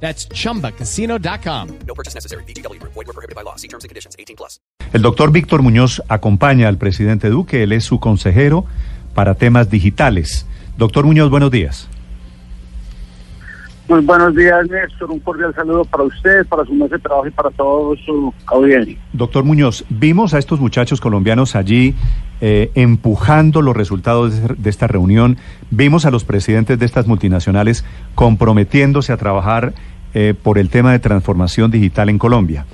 [0.00, 1.68] That's chumbacasino.com.
[1.86, 2.44] No purchase necessary.
[2.44, 2.80] BGW.
[2.82, 3.56] Void were prohibited by law.
[3.56, 4.14] See terms and conditions.
[4.18, 4.60] 18 plus.
[4.92, 8.64] El doctor Víctor Muñoz acompaña al presidente Duque, él es su consejero
[9.14, 10.46] para temas digitales.
[10.76, 11.88] Doctor Muñoz, buenos días.
[13.88, 15.10] Muy buenos días, Néstor.
[15.10, 18.98] Un cordial saludo para usted, para su mesa de trabajo y para todo su audiencia.
[19.12, 21.94] Doctor Muñoz, vimos a estos muchachos colombianos allí
[22.40, 25.38] eh, empujando los resultados de, esta reunión,
[25.70, 29.72] vimos a los presidentes de estas multinacionales comprometiéndose a trabajar
[30.14, 32.66] eh, por el tema de transformación digital en Colombia.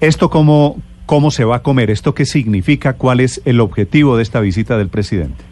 [0.00, 0.76] ¿Esto cómo,
[1.06, 1.90] cómo se va a comer?
[1.90, 2.94] ¿Esto qué significa?
[2.94, 5.44] ¿Cuál es el objetivo de esta visita del presidente?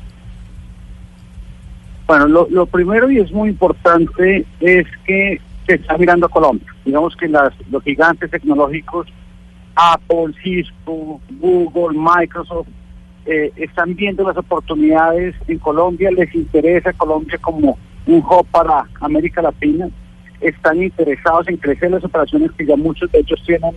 [2.07, 6.75] Bueno, lo, lo primero y es muy importante es que se está mirando a Colombia.
[6.85, 9.07] Digamos que las, los gigantes tecnológicos,
[9.77, 12.69] Apple, Cisco, Google, Microsoft,
[13.31, 19.43] eh, están viendo las oportunidades en Colombia, les interesa Colombia como un hub para América
[19.43, 19.87] Latina,
[20.41, 23.71] están interesados en crecer las operaciones que ya muchos de ellos tienen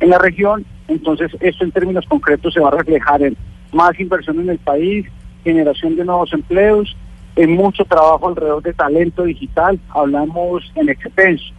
[0.00, 3.36] en, la región, entonces esto en términos concretos se va a reflejar en
[3.72, 5.06] más inversión en el país,
[5.44, 6.96] generación de nuevos empleos,
[7.36, 11.54] en mucho trabajo alrededor de talento digital, hablamos en extenso,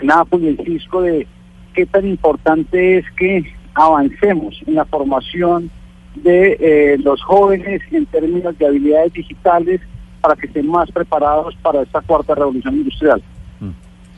[0.00, 1.26] en Apple y en Cisco de
[1.74, 5.70] qué tan importante es que avancemos en la formación
[6.14, 9.80] de eh, los jóvenes en términos de habilidades digitales
[10.20, 13.22] para que estén más preparados para esta cuarta revolución industrial.
[13.60, 13.70] Mm.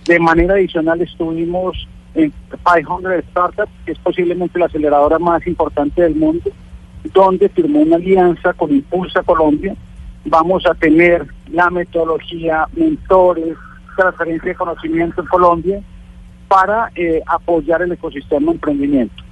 [0.06, 2.32] De manera adicional estuvimos en
[2.64, 6.50] 500 Startups, que es posiblemente la aceleradora más importante del mundo,
[7.12, 9.74] donde firmó una alianza con Impulsa Colombia.
[10.24, 13.56] Vamos a tener la metodología, mentores,
[13.96, 15.82] transferencia de conocimiento en Colombia
[16.48, 19.23] para eh, apoyar el ecosistema de emprendimiento.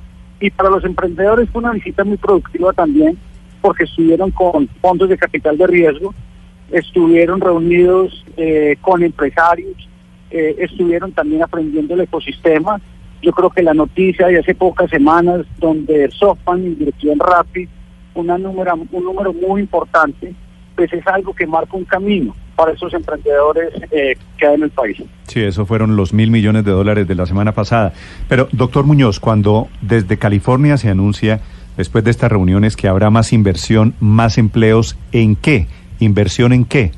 [0.42, 3.16] Y para los emprendedores fue una visita muy productiva también,
[3.60, 6.12] porque estuvieron con fondos de capital de riesgo,
[6.72, 9.88] estuvieron reunidos eh, con empresarios,
[10.32, 12.80] eh, estuvieron también aprendiendo el ecosistema.
[13.22, 17.68] Yo creo que la noticia de hace pocas semanas, donde SoftBank invirtió en Rappi
[18.14, 20.34] una número, un número muy importante,
[20.74, 24.70] pues es algo que marca un camino para esos emprendedores eh, que hay en el
[24.70, 25.02] país.
[25.26, 27.92] Sí, eso fueron los mil millones de dólares de la semana pasada.
[28.28, 31.40] Pero, doctor Muñoz, cuando desde California se anuncia,
[31.76, 35.66] después de estas reuniones, que habrá más inversión, más empleos, ¿en qué?
[35.98, 36.92] ¿Inversión en qué?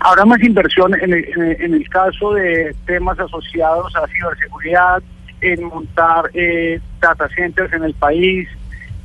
[0.00, 1.24] Habrá más inversión en el,
[1.60, 5.02] en el caso de temas asociados a ciberseguridad,
[5.40, 8.48] en montar eh, data centers en el país,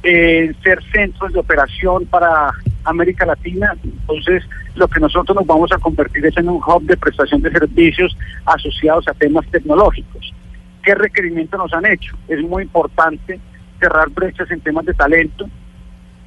[0.03, 2.51] eh, ser centros de operación para
[2.83, 3.75] América Latina.
[3.83, 4.43] Entonces,
[4.75, 8.15] lo que nosotros nos vamos a convertir es en un hub de prestación de servicios
[8.45, 10.33] asociados a temas tecnológicos.
[10.83, 12.15] ¿Qué requerimientos nos han hecho?
[12.27, 13.39] Es muy importante
[13.79, 15.49] cerrar brechas en temas de talento,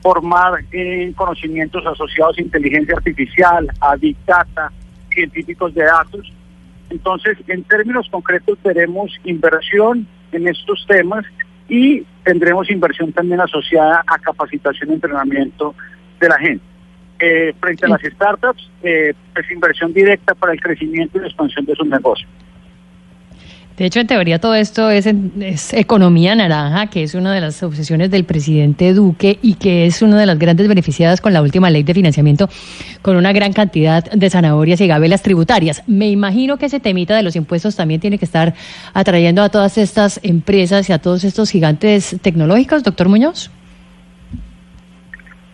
[0.02, 4.70] formar en conocimientos asociados a inteligencia artificial, a big data,
[5.10, 6.32] científicos de datos.
[6.90, 11.24] Entonces, en términos concretos, veremos inversión en estos temas
[11.68, 15.74] y tendremos inversión también asociada a capacitación y entrenamiento
[16.22, 16.64] de la gente.
[17.20, 21.64] Eh, frente a las startups, eh, es inversión directa para el crecimiento y la expansión
[21.66, 22.28] de sus negocios.
[23.76, 27.62] De hecho, en teoría todo esto es, es, economía naranja, que es una de las
[27.62, 31.70] obsesiones del presidente Duque y que es una de las grandes beneficiadas con la última
[31.70, 32.48] ley de financiamiento,
[33.00, 35.82] con una gran cantidad de zanahorias y gabelas tributarias.
[35.86, 38.52] Me imagino que ese temita de los impuestos también tiene que estar
[38.92, 43.50] atrayendo a todas estas empresas y a todos estos gigantes tecnológicos, doctor Muñoz.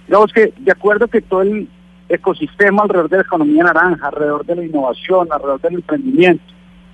[0.08, 1.69] Digamos que de acuerdo que todo el
[2.08, 6.44] ecosistema alrededor de la economía naranja, alrededor de la innovación, alrededor del emprendimiento,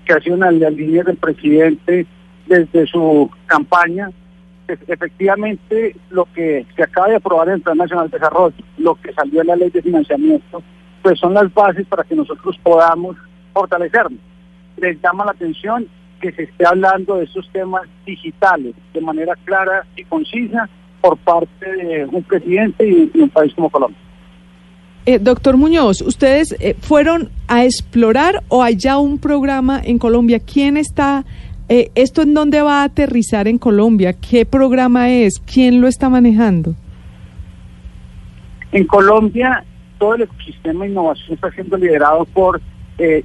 [0.05, 2.07] que ha sido una de del presidente
[2.47, 4.11] desde su campaña,
[4.67, 9.13] efectivamente lo que se acaba de aprobar en el Plan Nacional de Desarrollo, lo que
[9.13, 10.63] salió en la ley de financiamiento,
[11.01, 13.17] pues son las bases para que nosotros podamos
[13.53, 14.19] fortalecernos.
[14.77, 15.87] Les llama la atención
[16.21, 20.69] que se esté hablando de estos temas digitales de manera clara y concisa
[21.05, 23.99] por parte de un presidente y de un país como Colombia.
[25.05, 30.39] Eh, doctor Muñoz, ¿ustedes eh, fueron a explorar o hay ya un programa en Colombia?
[30.41, 31.27] ¿Quién está,
[31.69, 34.15] eh, esto en dónde va a aterrizar en Colombia?
[34.15, 35.41] ¿Qué programa es?
[35.41, 36.75] ¿Quién lo está manejando?
[38.73, 39.63] En Colombia,
[39.99, 42.63] todo el ecosistema de innovación está siendo liderado por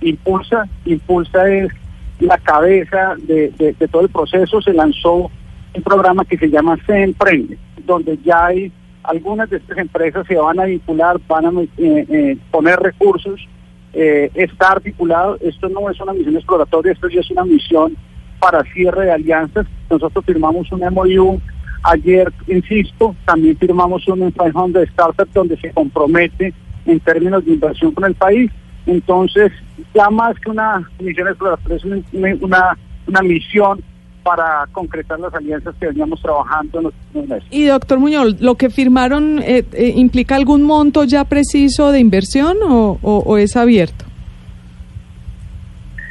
[0.01, 0.67] Impulsa.
[0.83, 1.71] Impulsa es
[2.19, 5.31] la cabeza de, de- de todo el proceso, se lanzó
[5.75, 7.57] un programa que se llama Se Emprende,
[7.89, 8.71] donde ya hay
[9.03, 13.39] algunas de estas empresas se van a vincular, van a eh, eh, poner recursos,
[13.93, 15.37] eh, está articulado.
[15.41, 17.97] Esto no es una misión exploratoria, esto ya es una misión
[18.39, 19.65] para cierre de alianzas.
[19.89, 21.41] Nosotros firmamos un MOU
[21.83, 26.53] ayer, insisto, también firmamos un en 500 Startup donde se compromete
[26.85, 28.51] en términos de inversión con el país.
[28.85, 29.51] Entonces,
[29.95, 32.03] ya más que una misión exploratoria, es una,
[32.41, 32.77] una,
[33.07, 33.81] una misión
[34.29, 37.47] para concretar las alianzas que veníamos trabajando en los últimos meses.
[37.49, 42.57] Y doctor Muñoz, ¿lo que firmaron eh, eh, implica algún monto ya preciso de inversión
[42.61, 44.05] o, o- o es abierto?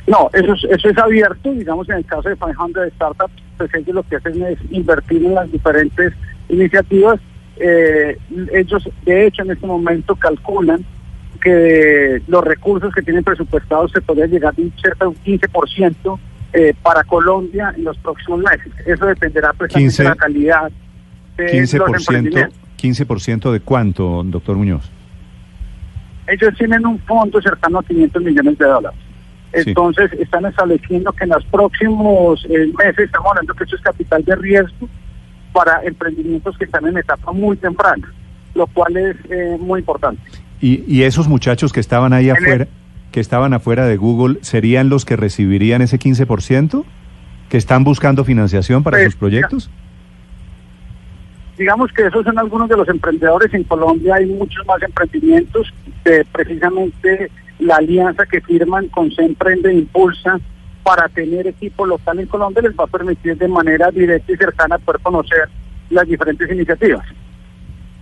[0.08, 3.94] No, eso es, eso es abierto, digamos en el caso de 500 Startups, pues ellos
[3.94, 6.12] lo que hacen es invertir en las diferentes
[6.48, 7.20] iniciativas.
[7.60, 8.18] Eh,
[8.52, 10.84] ellos, de hecho, en este momento calculan
[11.40, 16.18] que los recursos que tienen presupuestados se podrían llegar de un cerca de un 15%
[16.52, 18.72] eh, para Colombia en los próximos meses.
[18.86, 20.72] Eso dependerá precisamente 15, de la calidad
[21.36, 22.58] de los 15%, emprendimientos.
[22.78, 24.90] 15% de cuánto, doctor Muñoz?
[26.28, 29.00] ellos tienen un fondo cercano a 500 millones de dólares.
[29.54, 29.62] Sí.
[29.66, 34.22] Entonces, están estableciendo que en los próximos eh, meses, estamos hablando que eso es capital
[34.24, 34.88] de riesgo
[35.52, 38.12] para emprendimientos que están en etapa muy temprana,
[38.54, 40.20] lo cual es eh, muy importante.
[40.60, 42.68] Y, y esos muchachos que estaban ahí afuera,
[43.12, 46.84] que estaban afuera de Google, ¿serían los que recibirían ese 15%?
[47.48, 49.70] ¿Que están buscando financiación para Pues, sus proyectos?
[51.56, 53.52] Digamos que esos son algunos de los emprendedores.
[53.52, 55.72] En Colombia hay muchos más emprendimientos.
[56.04, 60.38] de precisamente la alianza que firman con Se Emprende e Impulsa
[60.82, 64.78] para tener equipo local en Colombia les va a permitir de manera directa y cercana
[64.78, 65.48] poder conocer
[65.90, 67.04] las diferentes iniciativas.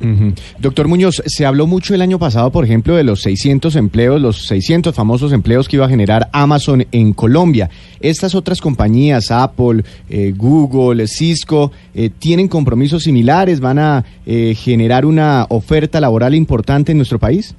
[0.00, 0.34] Ujú.
[0.58, 4.46] Doctor Muñoz, se habló mucho el año pasado, por ejemplo, de los 600 empleos, los
[4.46, 7.70] 600 famosos empleos que iba a generar Amazon en Colombia.
[8.00, 13.60] Estas otras compañías, Apple, eh, Google, Cisco, eh, ¿tienen compromisos similares?
[13.60, 17.54] ¿Van a eh, generar una oferta laboral importante en nuestro país?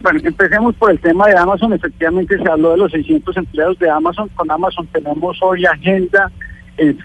[0.00, 1.72] Bueno, empecemos por el tema de Amazon.
[1.72, 4.28] Efectivamente se habló de los 600 empleados de Amazon.
[4.34, 6.30] Con Amazon tenemos hoy agenda
[6.76, 6.98] en,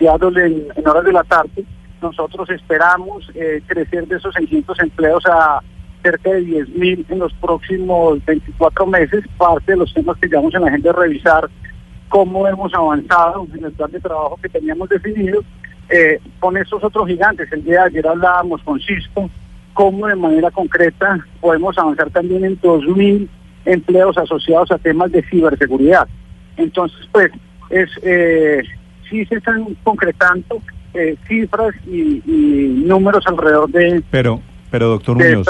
[0.76, 1.66] en horas de la tarde.
[2.02, 5.62] Nosotros esperamos eh, crecer de esos 600 empleos a
[6.04, 9.26] cerca de 10 mil en los próximos 24 meses.
[9.38, 11.50] Parte de los temas que llevamos en la agenda es revisar
[12.10, 15.42] cómo hemos avanzado en el plan de trabajo que teníamos definido
[15.90, 17.52] eh, con estos otros gigantes.
[17.52, 19.30] El día de ayer hablábamos con Cisco
[19.74, 23.28] cómo de manera concreta podemos avanzar también en 2.000
[23.66, 26.08] empleos asociados a temas de ciberseguridad.
[26.58, 27.32] Entonces, pues,
[27.70, 28.64] es eh,
[29.10, 30.62] se están concretando
[30.94, 34.42] eh, cifras y, y números alrededor de, Pero,
[34.72, 35.48] pero doctor de Muñoz,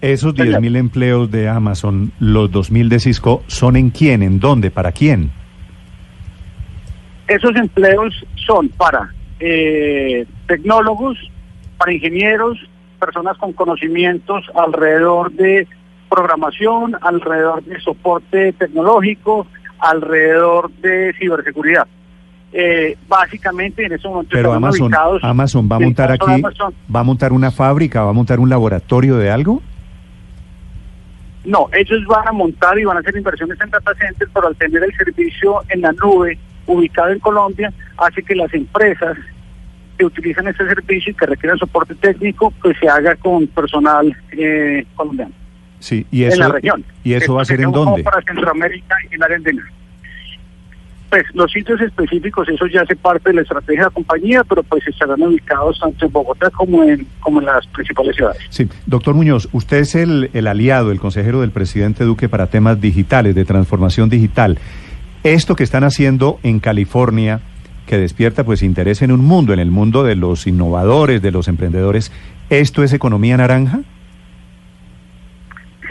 [0.00, 0.60] esos Señor.
[0.60, 4.22] 10.000 empleos de Amazon, los 2.000 de Cisco, ¿son en quién?
[4.22, 4.70] ¿En dónde?
[4.70, 5.30] ¿Para quién?
[7.26, 9.10] Esos empleos son para
[9.40, 11.18] eh, tecnólogos,
[11.78, 12.58] para ingenieros,
[13.00, 15.66] personas con conocimientos alrededor de
[16.08, 19.46] programación, alrededor de soporte tecnológico,
[19.78, 21.86] alrededor de ciberseguridad.
[22.56, 26.32] Eh, básicamente en ese momento Pero estamos Amazon, ubicados Amazon va a en montar aquí,
[26.34, 29.60] Amazon, va a montar una fábrica, va a montar un laboratorio de algo.
[31.44, 34.54] No, ellos van a montar y van a hacer inversiones en data centers, pero al
[34.54, 39.18] tener el servicio en la nube ubicado en Colombia, hace que las empresas
[39.98, 44.86] que utilizan ese servicio y que requieren soporte técnico, pues se haga con personal eh,
[44.94, 45.32] colombiano
[45.80, 46.84] Sí, y en eso, la región.
[47.02, 48.04] y eso va a ser en dónde?
[48.04, 49.68] Para Centroamérica y área andina.
[51.14, 54.64] Pues los sitios específicos, eso ya hace parte de la estrategia de la compañía, pero
[54.64, 58.42] pues estarán ubicados tanto en Bogotá como en, como las principales ciudades.
[58.48, 62.80] Sí, doctor Muñoz, usted es el, el aliado, el consejero del presidente Duque para temas
[62.80, 64.58] digitales, de transformación digital.
[65.22, 67.42] Esto que están haciendo en California,
[67.86, 71.46] que despierta pues interés en un mundo, en el mundo de los innovadores, de los
[71.46, 72.10] emprendedores,
[72.50, 73.82] ¿esto es economía naranja?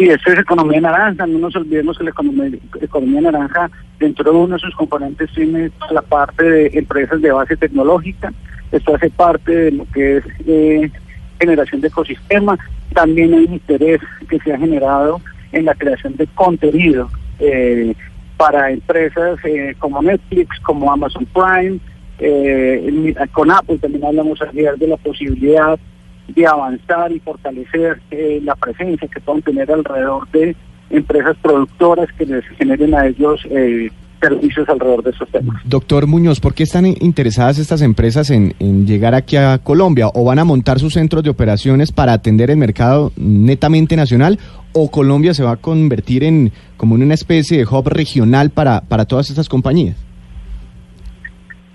[0.04, 1.26] Sí, esto es economía naranja.
[1.26, 5.72] No nos olvidemos que la economía, economía naranja, dentro de uno de sus componentes, tiene
[5.92, 8.34] la parte de empresas de base tecnológica.
[8.74, 10.92] Esto hace parte de lo que es eh,
[11.40, 12.60] generación de ecosistema.
[12.94, 15.22] También hay interés que se ha generado
[15.54, 17.96] en la creación de contenido eh,
[18.36, 21.80] para empresas eh, como Netflix, como Amazon Prime.
[22.20, 25.80] eh, con Apple también hablamos ayer de la posibilidad
[26.28, 30.56] de avanzar y fortalecer eh, la presencia que puedan tener alrededor de
[30.90, 33.90] empresas productoras que les generen a ellos eh,
[34.22, 35.62] servicios alrededor de esos temas.
[35.66, 38.54] Doctor Muñoz, ¿por qué están interesadas estas empresas en,
[38.86, 40.08] llegar aquí a Colombia?
[40.14, 44.40] ¿O van a montar sus centros de operaciones para atender el mercado netamente nacional?
[44.72, 48.82] ¿O Colombia se va a convertir en como en una especie de hub regional para,
[48.82, 49.98] para todas estas compañías?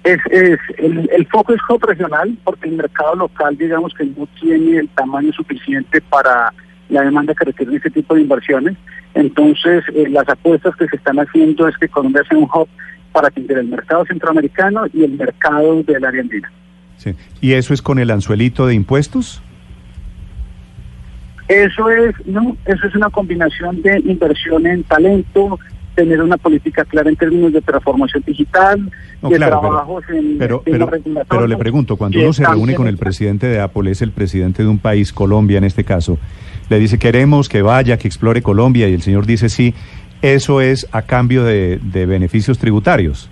[0.05, 4.27] Es, es el, el, foco es hub regional porque el mercado local, digamos que no
[4.41, 6.53] tiene el tamaño suficiente para
[6.89, 8.77] la demanda que requiere este tipo de inversiones.
[9.15, 12.69] Entonces, eh, las apuestas que se están haciendo es que Colombia sea un hub
[13.13, 16.51] para atender el mercado centroamericano y el mercado de la andina.
[16.97, 17.15] Sí.
[17.41, 19.43] ¿Y eso es con el anzuelito de impuestos?
[21.49, 25.59] Eso es, no, eso es una combinación de inversión en talento,
[25.99, 28.89] tener una política clara en términos de transformación digital,
[29.21, 30.89] no, de claro, trabajos pero, en pero, pero,
[31.29, 34.63] pero, le pregunto, cuando uno se reúne con el presidente de Apple, es el presidente
[34.63, 36.17] de un país, Colombia en este caso,
[36.71, 39.75] le dice queremos que vaya, que explore Colombia y el señor dice sí,
[40.23, 43.29] eso es a cambio de, de beneficios tributarios.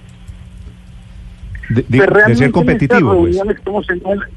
[1.69, 3.29] De, de, Pues de ser competitivo.
[3.29, 3.37] En Pues.
[3.37, 4.29] estas, reuniones,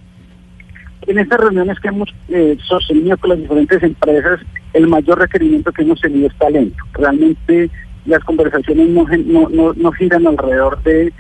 [1.08, 4.40] en, en estas reuniones que hemos eh, sostenido con las diferentes empresas,
[4.74, 6.84] el mayor requerimiento que hemos tenido es talento.
[6.94, 7.72] Realmente
[8.10, 11.14] las conversaciones no, no, no, no giran alrededor de,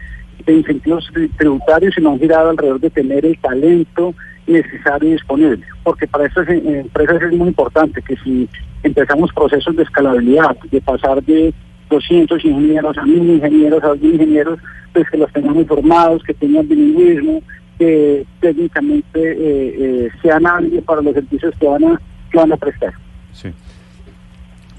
[0.47, 4.15] incentivos tributarios, sino han girado alrededor de tener el talento
[4.47, 5.63] necesario y disponible.
[5.83, 8.49] Porque para estas empresas es muy importante que si
[8.81, 11.53] empezamos procesos de escalabilidad, de pasar de
[11.91, 14.59] 200 ingenieros a 1000 ingenieros a 2000 ingenieros,
[14.91, 17.43] pues que los tengamos formados, que tengan bilingüismo,
[17.77, 22.57] que técnicamente eh, eh, sean hábiles para los servicios que van a, que van a
[22.57, 22.93] prestar.
[23.33, 23.53] Sí.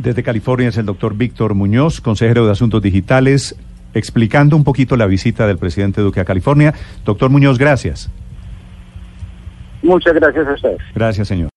[0.00, 3.54] Desde California es el doctor Víctor Muñoz, consejero de Asuntos Digitales,
[3.92, 6.72] explicando un poquito la visita del presidente Duque a California.
[7.04, 8.08] Doctor Muñoz, gracias.
[9.82, 10.78] Muchas gracias a ustedes.
[10.94, 11.48] Gracias, señor.